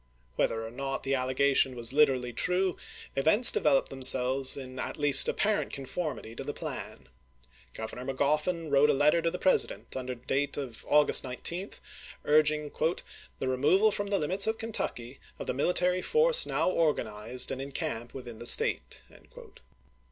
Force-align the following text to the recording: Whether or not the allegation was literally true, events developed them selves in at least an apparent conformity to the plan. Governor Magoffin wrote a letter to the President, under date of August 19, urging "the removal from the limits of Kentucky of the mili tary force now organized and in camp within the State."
Whether 0.35 0.65
or 0.65 0.71
not 0.71 1.03
the 1.03 1.13
allegation 1.13 1.75
was 1.75 1.93
literally 1.93 2.33
true, 2.33 2.75
events 3.15 3.51
developed 3.51 3.89
them 3.89 4.01
selves 4.01 4.57
in 4.57 4.79
at 4.79 4.97
least 4.97 5.27
an 5.27 5.33
apparent 5.35 5.71
conformity 5.71 6.33
to 6.33 6.43
the 6.43 6.55
plan. 6.55 7.07
Governor 7.75 8.05
Magoffin 8.05 8.71
wrote 8.71 8.89
a 8.89 8.95
letter 8.95 9.21
to 9.21 9.29
the 9.29 9.37
President, 9.37 9.95
under 9.95 10.15
date 10.15 10.57
of 10.57 10.87
August 10.89 11.23
19, 11.23 11.73
urging 12.25 12.71
"the 13.37 13.47
removal 13.47 13.91
from 13.91 14.07
the 14.07 14.17
limits 14.17 14.47
of 14.47 14.57
Kentucky 14.57 15.19
of 15.37 15.45
the 15.45 15.53
mili 15.53 15.75
tary 15.75 16.01
force 16.01 16.47
now 16.47 16.67
organized 16.67 17.51
and 17.51 17.61
in 17.61 17.71
camp 17.71 18.11
within 18.15 18.39
the 18.39 18.47
State." 18.47 19.03